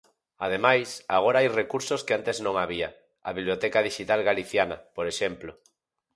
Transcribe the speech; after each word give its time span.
Ademais, 0.45 0.89
agora 1.17 1.39
hai 1.39 1.49
recursos 1.51 2.01
que 2.05 2.15
antes 2.19 2.37
non 2.45 2.55
había: 2.63 2.89
a 3.29 3.31
biblioteca 3.37 3.85
dixital 3.87 4.21
Galiciana, 4.29 4.77
por 4.95 5.05
exemplo. 5.13 5.51